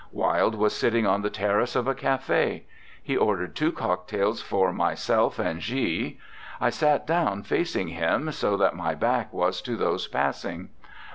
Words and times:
Wilde 0.11 0.55
was 0.55 0.75
sitting 0.75 1.05
on 1.05 1.21
the 1.21 1.29
terrace 1.29 1.75
of 1.75 1.87
a 1.87 1.93
cafe. 1.93 2.65
He 3.03 3.15
ordered 3.15 3.55
two 3.55 3.71
cocktails 3.71 4.41
for 4.41 4.73
myself 4.73 5.37
and 5.37 5.59
G. 5.59 6.17
I 6.59 6.71
sat 6.71 7.05
down 7.05 7.43
facing 7.43 7.89
him, 7.89 8.31
so 8.31 8.57
that 8.57 8.75
my 8.75 8.95
back 8.95 9.31
was 9.31 9.61
to 9.61 9.77
those 9.77 10.07
passing. 10.07 10.69